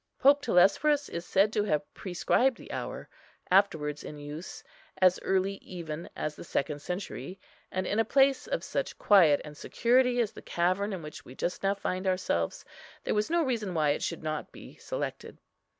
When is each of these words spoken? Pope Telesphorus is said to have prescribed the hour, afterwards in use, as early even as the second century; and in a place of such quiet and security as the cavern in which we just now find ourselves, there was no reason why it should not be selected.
Pope 0.17 0.41
Telesphorus 0.41 1.09
is 1.09 1.27
said 1.27 1.53
to 1.53 1.65
have 1.65 1.93
prescribed 1.93 2.57
the 2.57 2.71
hour, 2.71 3.07
afterwards 3.51 4.03
in 4.03 4.17
use, 4.17 4.63
as 4.99 5.19
early 5.21 5.57
even 5.61 6.09
as 6.15 6.35
the 6.35 6.43
second 6.43 6.79
century; 6.81 7.39
and 7.71 7.85
in 7.85 7.99
a 7.99 8.03
place 8.03 8.47
of 8.47 8.63
such 8.63 8.97
quiet 8.97 9.41
and 9.45 9.55
security 9.55 10.19
as 10.19 10.31
the 10.31 10.41
cavern 10.41 10.91
in 10.91 11.03
which 11.03 11.23
we 11.23 11.35
just 11.35 11.61
now 11.61 11.75
find 11.75 12.07
ourselves, 12.07 12.65
there 13.03 13.13
was 13.13 13.29
no 13.29 13.43
reason 13.43 13.75
why 13.75 13.91
it 13.91 14.01
should 14.01 14.23
not 14.23 14.51
be 14.51 14.75
selected. 14.77 15.37